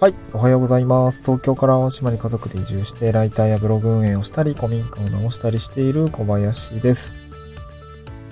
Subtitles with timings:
[0.00, 0.14] はい。
[0.32, 1.24] おはようございます。
[1.24, 7.14] 東京から大島に家族で移住して、ライターやブログ運営をしたり、古民家を直したりしている小林です。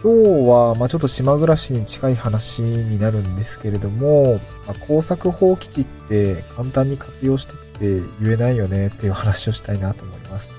[0.01, 4.35] 今日は、まあちょっと島暮らしに近い話になるんですけれども、
[4.65, 10.53] まあ、工作放棄地って簡単に活用してって言えないよねっていう話をしたいなと思います。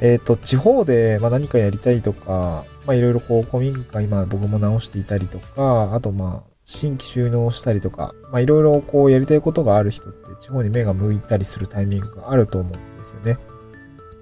[0.00, 13.38] えっ、と、地方で、ま、何かやりたいとか、まあいろいろこう、古民家今僕も直していたりとか、あとまあ、新規収納したりとか、まあいろいろこうやりたいことがある人って地方に目が向いたりするタイミングがあると思うんですよね。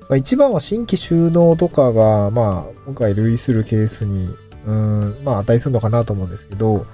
[0.09, 4.29] まあ一番は新規収納とかが、まあ今回類するケースに、
[4.67, 6.85] うん、まあ値するのかなと思うんですけど、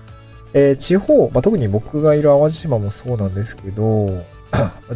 [0.52, 4.22] えー地方、まあ特に僕がいる淡路島もそうなんですけど、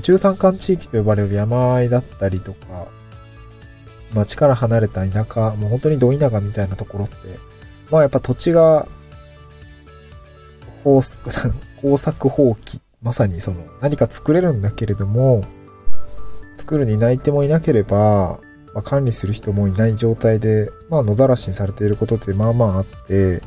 [0.02, 2.88] 中山間地域と呼ばれる山あいだったりとか、
[4.12, 7.16] 町から離れた田舎、もう本当にど田舎みたいなところって、
[7.90, 8.86] まあやっぱ土地が
[10.82, 11.30] 工作
[11.80, 12.80] 工作放棄。
[13.02, 15.44] まさにその何か作れるんだけれども、
[16.54, 18.38] 作る担い手もいなければ、
[18.74, 23.40] まあ、管理する人もいない状態で、まあ野ざらしにされていることってまあまああって、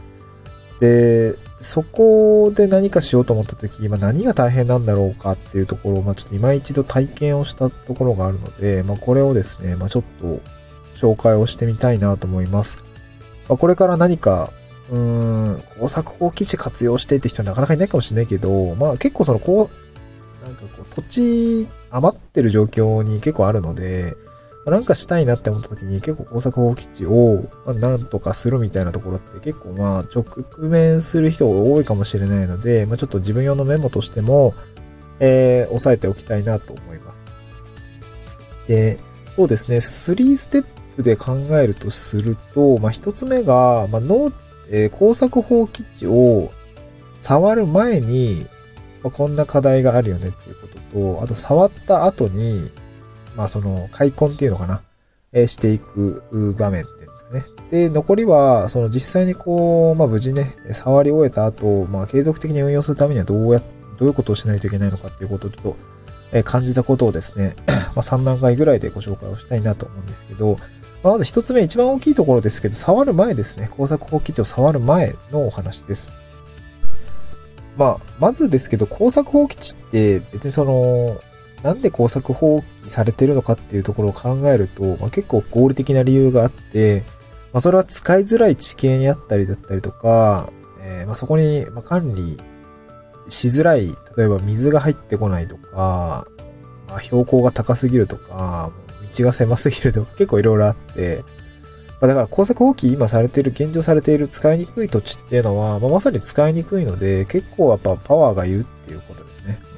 [0.80, 10.42] で、そこで何かしようと思った時、まあ何が大変なんだろうかっていうところを、まあちょっと今一度体験をしたところがあるので、まあこれをですね、まあちょっと
[10.96, 12.84] 紹介をしてみたいなと思います。
[13.48, 14.52] まあ、これから何か
[14.90, 24.16] うーん、工作放棄地活用してって人はなかなかいないかもしれないけど、まあ結構そのこう、なんかこう土地余ってる状況に結構あるので、
[24.66, 30.26] まあなんかしたいなって思った時に結構工作放棄地を、まあ、なんとかするみたいなところって結構まあ直
[30.60, 34.54] 面する人が多いかもしれないので、まあちょっと自分用のメモとしても、
[35.20, 37.24] えー、押さえておきたいなと思います。
[38.68, 39.00] で、
[39.36, 44.34] そうですね、3ステップで考えるとすると、まあ一つ目が、まあノー
[44.70, 46.52] えー工作放棄地を
[47.18, 48.46] 触る前に、
[49.04, 50.80] まあ、こんな課題があるよねっていうこと
[51.20, 52.72] と、あと触った後に、
[53.36, 54.82] まあその開墾っていうのかな、
[55.34, 56.24] えーしていく
[56.58, 57.44] 場面っていうんですかね。
[57.72, 63.60] で、残りは、その実際にこう、まあ無事ね、触り終えた後、まあ継続的に運用するためにはどうや、
[63.98, 65.76] どういうことをしないといけないのかっていうことをちょっと、
[66.32, 67.56] えー感じたことをですね、
[67.96, 70.58] まあ3段階ぐらいでご紹介をしたいなと思うんですけど、
[71.04, 73.70] まず一つ目、一番大きいところですけど、触る前ですね。
[73.70, 76.12] 工作放棄地を触る前のお話です。
[77.78, 81.22] まあ、まずですけど、工作放棄地って別にその、
[81.62, 87.04] なんで工作放棄されてるのかっていうところを考えると、まあ、結構合理的な理由があって、
[87.54, 90.52] まあ、それは使いづらい地形にあったりだったりとか、
[90.82, 92.38] えーまあ、そこに管理
[93.30, 96.28] しづらい、例えば水が入ってこないとか、
[96.88, 98.72] まあ、標高が高すぎるとか、
[99.18, 101.24] 道が狭すぎるとか結構いろいろあって、
[102.02, 109.60] まあ、だから工作放棄今されている、現状されている使いにくい土地っていうのは、まあ、まさに使いにくいので、結構やっぱパワーがいるっていうことですね。
[109.70, 109.76] うん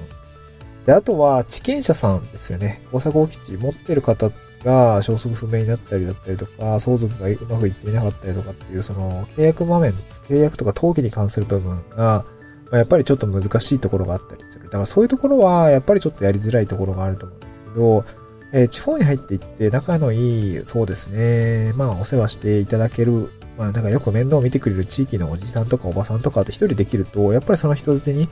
[0.87, 2.81] で、あとは、地権者さんですよね。
[2.93, 4.31] 工作放棄地持ってる方
[4.63, 9.91] が消息不明になったりだったりとか、相続がうまくいっていなかったりとかっていう、その、契約場面、
[10.29, 12.23] 契約とか登記に関する部分が、
[12.71, 14.65] まやっぱりちょっと難しいところがあったりする。
[14.65, 18.05] だからそういうところは、やっぱりちょっとやりづらいところがあると思うんですけど、
[18.53, 28.29] えー地方に入っていって仲のいい、そうですね、まあお世話していただける、まあなんかよく面倒を見てくれる地域のおじさんとかおばさんとかって一人できると、やっぱりその人づてに、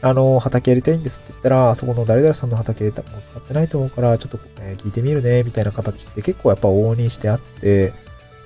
[0.00, 7.92] あの、畑やりたいんですって言ったら、あそこの誰々さんの畑もう使ってないと思うから、ちょっと、え聞いてみるね、みたいな形って結構やっぱ往々にしてあって、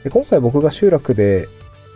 [0.05, 1.49] で、今回僕が集落で、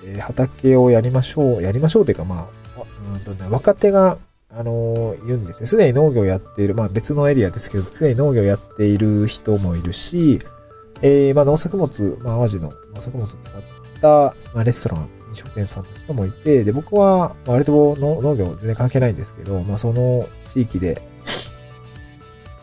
[0.06, 2.82] え畑をやりましょう、やりましょうっていうか、まあ、
[3.12, 4.16] うんとね、若手が、
[4.52, 5.68] あのー、言うんですね。
[5.68, 10.40] すでに農業やっている、まあ別のエリアですけど、すでに農業やっている人もいるし、
[11.02, 13.62] えー、まあ農作物、まあ淡路の農作物を使っ
[14.00, 21.00] た、まあレストラン、飲食店さんの人もいて、で、僕は、まあ割との農業全然関係ないんですけど、まあその地域で、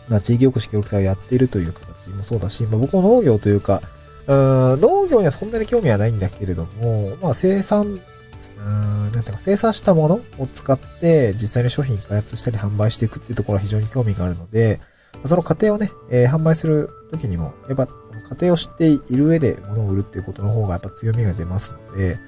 [0.09, 3.81] まあ地域おこし協力隊をやっているという形もそうだし、まあ僕も農業というか、
[4.28, 4.36] う
[4.75, 8.02] ん農業にはそんなに興味はないんだけれども、まあ生産、
[8.57, 14.80] うんなんていうか、生産したものを使って実際に商品開発したり販売していくっていうところは非常に興味があるので、
[15.24, 22.22] その過程をね、えー販売するときにも、やっぱその過程を知っている上で物を売るっていうことの方がやっぱ強みが出ますので、そ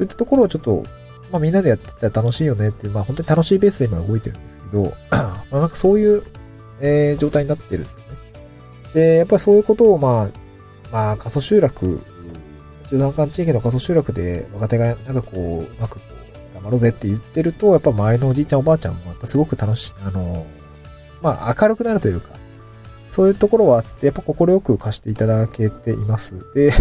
[0.00, 0.84] ういったところをちょっと、
[1.30, 6.22] まあみんなでやってたら楽しいよねっていう、まあ本当に楽しいベースで今動いてるんですけど、 まあなんかそういう、
[6.80, 8.02] えー状態になってるんですね。
[8.94, 10.30] で、やっぱりそういうことをまあ、
[10.92, 12.00] まあ過疎集落、
[12.90, 16.04] 中山間地域の過疎集落で若手がなんかこう、うまくこ
[16.52, 20.46] う、頑張ろうぜって言ってると、やっぱ周りのおじいちゃんおばあちゃんもやっぱすごく楽しい、あの、
[21.22, 22.30] まあ明るくなるというか、
[23.08, 26.34] そういうところはあって、やっぱ心よく貸していただけています。
[26.54, 26.72] で、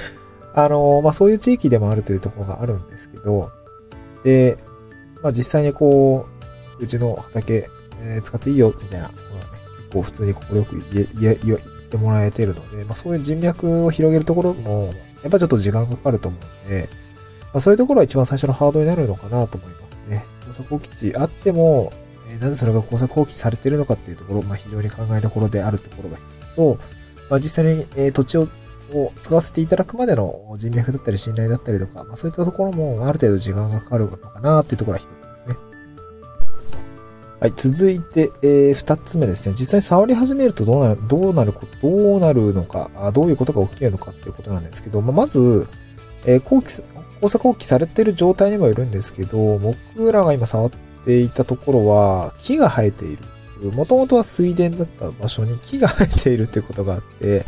[0.54, 3.50] あの、まあそういう地域でもあるというところがあるんですけど、
[4.22, 4.56] で、
[5.22, 6.26] まあ実際にこ
[6.80, 7.68] う、うちの畑、
[8.00, 9.14] えー、使っていいよ、みたいな、ね、
[9.78, 11.58] 結構普通に心よく言言言っ
[11.90, 16.88] てもらえてるので、まあそういう人脈を広げるところも、やっぱちょっと時間かかると思うので、
[17.42, 20.22] まあそういうところは一番最初のハードになるのかなと思いますね。
[20.46, 21.92] 工作放棄地あっても、
[22.30, 26.78] え、なぜそれが工作放棄されているのかっていうところ、まあ非常に考えどころであるところが一つと、
[27.30, 28.48] まあ実際に、え、土地を
[28.92, 35.56] を使わせていただくまでの人脈だったり信頼だったりとか、まあそういったところもある程度時間がかかるのかなっていうところが一つですね。
[37.40, 39.54] はい、続いて、えー、二つ目ですね。
[39.58, 41.52] 実際触り始めるとどうなる、どうなる、
[41.82, 45.66] どうなるのか、あどういうことが起きるのかっていうことなんですけど、まあ、まず、
[46.24, 46.82] えー、後期、
[47.20, 50.70] 工作放棄されてる状態にもいるんですけど、僕らが今触っ
[51.04, 53.24] ていたところは、木が生えている。
[53.72, 57.44] もともとは水田だった場所に木が生えているっていうことがあって、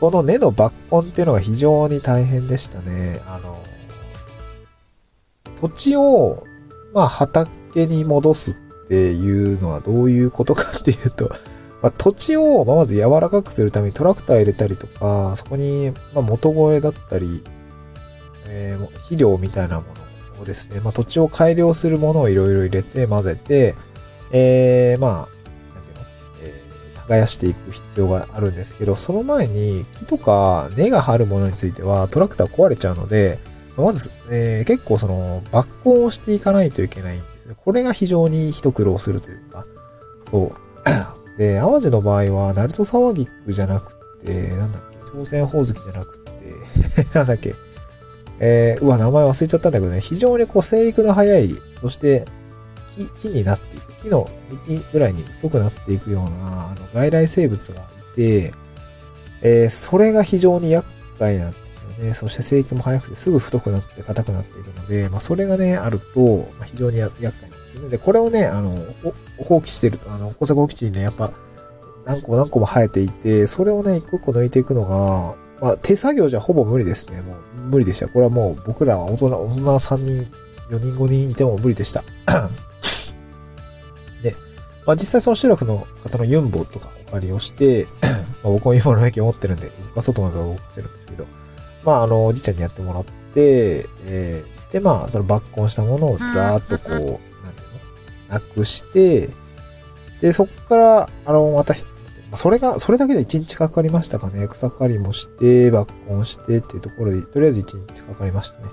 [0.00, 3.20] この根の抜根っていうのが非常に大変でしたね。
[3.26, 3.62] あの、
[5.60, 6.44] 土地を、
[6.92, 11.28] まあ畑に戻すっていうのはどういうことかっていうと、
[11.82, 17.42] まあ、土地をまず柔らかくするためにトラクター入れたりとか、そこにま元声だったり、
[18.46, 19.84] えー、肥料みたいなも
[20.36, 23.74] のをですね、まあ、土地を改良するものをいろいろ入れて混ぜて、
[24.30, 25.36] えー、まあ、
[27.08, 33.38] 耕していく必要があるんですけど、その前に木とか根が張るものについてはトラクター壊れちゃうので、
[33.76, 37.56] まず、えー、結構その抜根をしていかないといけないんですね。
[37.64, 39.64] これが非常に一苦労するというか、
[40.30, 40.52] そう。
[41.38, 43.94] で、淡路の場合は、ナルト沢菊じゃなく
[44.24, 46.34] て、なんだっけ、朝鮮宝月じゃなくて、
[47.14, 47.54] なんだっけ、
[48.38, 51.50] えー、うわ、名前忘れちゃったんだけどね、非常にこう生育の早い、
[51.80, 52.26] そして
[52.96, 53.86] 木、木になっていく。
[53.96, 57.80] 木の幹ぐらいに太くなっていくような、あの、外来生物が
[58.12, 58.52] いて、
[59.42, 60.86] えー、それが非常に厄
[61.18, 61.50] 介な
[61.98, 62.14] で。
[62.14, 67.88] そして生育も早くてすぐ太くなって硬くなっていくので、まあ、それがね、あると、まあ、非常に厄介なんですよね。
[67.88, 68.74] で、これをね、あの、
[69.38, 71.32] 放棄してると、あの、工作放棄地にね、やっぱ、
[72.04, 77.22] 何個も何個も生えていて、それをね、一個一個抜いていくのが、まあ、手作業じゃほぼ無理ですね。
[77.22, 77.36] もう、
[77.70, 78.08] 無理でした。
[78.08, 80.30] これはもう、僕らは大人、大人3人、
[80.70, 82.02] 4人5人いても無理でした。
[84.22, 84.34] で
[84.84, 87.86] まあ実際その集落の方のユンボとかお借りをして、
[88.42, 91.26] まあ僕も今の駅を持ってるんで、僕は外まで動かせるんですけど、
[91.86, 97.18] まああの、おじいちゃんにやってもらって、えー、でまあその抜根したものをざーっとこう、なんていう
[98.28, 99.30] のなくして、
[100.20, 101.74] で、そっから、あの、また、
[102.34, 104.48] それが、それだけで1日かかりましたかね。
[104.48, 108.70] 草刈りもして、抜根してっていうところで、とりあえず1日かかりましたね。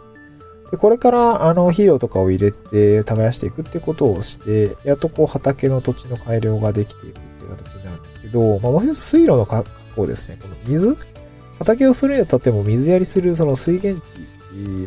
[0.71, 10.39] で、これから、あの、肥料とかを入れて耕していくってことをして、やっとこう畑の土地の改良ができていくっていう形になるんですけど、まあ、もう一つ水路の確保ですね。
[10.41, 10.97] この水
[11.59, 14.17] 畑をするにあたっても水やりするその水源地、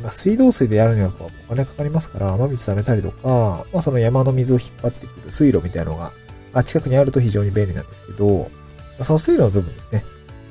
[0.01, 1.11] まあ、水道水でやるには
[1.47, 6.13] お金かかりますから、雨水溜めたりとか、まあ、その山の水を引っ張ってくる水路みたいなのが、
[6.53, 8.45] あ近くにあると非常に便利なんですけど、ま
[9.01, 10.05] あ、その水路の部分ですね。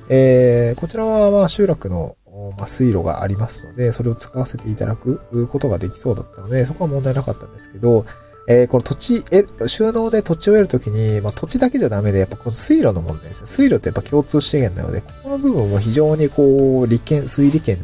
[0.10, 2.16] えー、こちらはまあ集落の
[2.58, 8.06] まあ、水路がありますので、それを使わせていただくことができそうだったので、そこは問題なかったんですけど、
[8.48, 9.24] えー、この土地、
[9.68, 13.48] 収納で土地を得るときに、まあ、土地だけじゃダメで、やっぱこの水路の問題ですよ。
[13.48, 17.78] 水路ってやっぱ共通資源なので、ここの部分も非常にこう、利権、水利権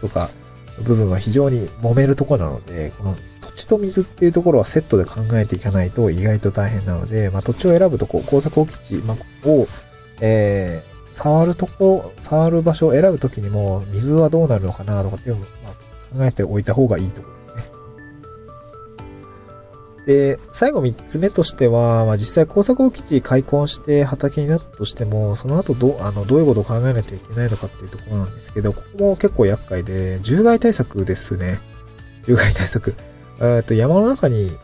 [0.00, 0.28] とか、
[0.82, 9.16] 部分は非常に揉めるとこなので、この土地と水っていうところはセットで考えていかないと意外と大変なので、まあ、土地を選ぶとこ、工作放棄地、まあ、
[9.48, 9.66] を、
[10.20, 15.70] えー、触るとこ、触る場所を選ぶときにも、水はどうなるのかなとかっていうのを、ま、
[16.18, 17.43] 考えておいた方がいいところです。
[20.06, 31.58] で、最後三つ目としては、まあ、実際工作基地開墾して畑になったとしても、その後ど、あの、どういうことを考えないといけないのかっていうところなんですけど、ここも結構厄介で、獣害対策ですね。
[32.26, 32.94] 獣害対策。
[33.40, 34.56] えっと、山の中に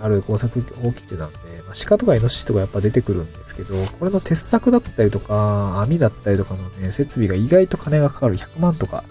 [0.00, 9.04] ある工作放棄地なんで、まあ、鹿とかイノシシとかやっぱ出てくるんですけど、これの鉄柵だったりとか、網だったりとかのね、設備が意外と金がかかる100万とか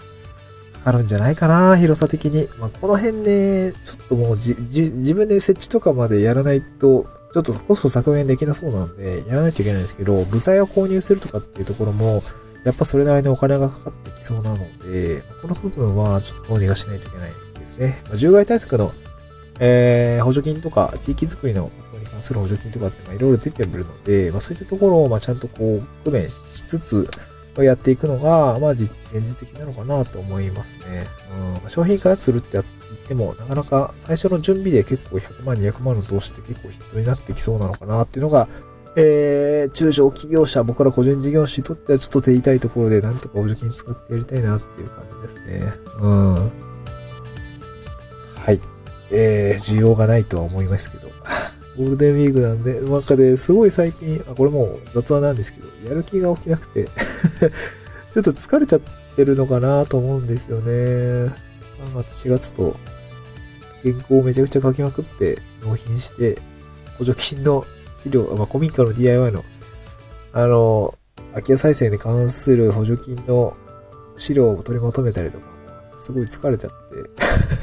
[0.80, 2.48] かかるんじゃないかな、広さ的に。
[2.58, 12.22] まあ、この辺ね、ちょっともうじ、じ自分で設置とかまでやらないと、ちょっとコスト削減できなそうなので、やらないといけないんですけど、部材を購入するとかっていうところも、
[12.64, 14.58] やっぱそれなりにお金がかかってきそうなの
[14.90, 17.96] で、この部分はちょっとどうにかしないといけないですね。
[18.04, 18.92] まあ、獣害対策の
[19.62, 27.08] えー、補助金とか、地域づくりの活動に関する補助金とかってまいろいろ出てくるので、まあそういったところを、まあちゃんとこう、工面しつつ、
[27.56, 31.06] をやっていくのが、まあ実、現実的なのかなと思いますね。
[31.62, 32.64] うん、商品開発するって言っ
[33.06, 38.48] ても、なかなか最初の準備で結構100万、200万の投資って結構必要になってきそうなのかなっていうのが、
[38.96, 45.72] えー、中小企業者、僕ら個人事業主にとってはちょっと手痛いところで、なんとか補助金使ってやりたいなっていう感じですね。
[46.00, 46.34] うん。
[48.34, 48.60] はい。
[49.12, 51.08] えー、需要がないとは思いますけど。
[51.80, 56.84] ゴールデンウィークなんで、なんかで、すごい最近、あ、これもう雑話なんですけど、やる気が起きなくて
[58.12, 58.80] ちょっと疲れちゃっ
[59.16, 60.70] てるのかなと思うんですよね。
[60.70, 61.30] 3
[61.94, 62.76] 月、4月と、
[63.82, 66.38] 原稿をめちゃくちゃ書きまくって、納品して、
[66.98, 69.42] 補助金の資料、まあ、古民家の DIY の、
[70.34, 70.92] あの、
[71.32, 73.56] 空き家再生に関する補助金の
[74.18, 75.46] 資料を取りまとめたりとか、
[75.96, 76.70] すごい疲れちゃっ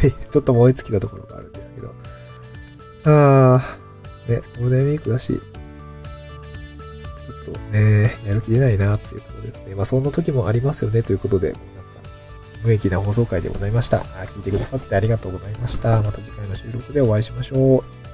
[0.01, 1.93] て ちょっと燃え尽きたところがあるんですけど。
[3.03, 3.86] あー、
[4.27, 9.75] ね、ゴールデンウィークだし、ちょっとね、やる気出ないなっていうところですね。
[9.75, 11.67] まあそんな時もありますよねということで、なんか、
[12.63, 13.97] 無益な放送回でございました。
[13.99, 16.01] 聞いてくださってありがとうございました。
[16.01, 18.06] また次回の収録でお会いしましょう。